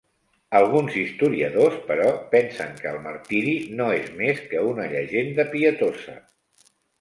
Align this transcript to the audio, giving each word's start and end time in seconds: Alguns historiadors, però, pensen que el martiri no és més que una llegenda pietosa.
Alguns 0.59 0.95
historiadors, 1.01 1.75
però, 1.89 2.07
pensen 2.31 2.73
que 2.79 2.89
el 2.93 2.97
martiri 3.03 3.53
no 3.81 3.91
és 3.99 4.09
més 4.23 4.41
que 4.55 4.63
una 4.71 4.89
llegenda 4.95 5.47
pietosa. 5.53 6.19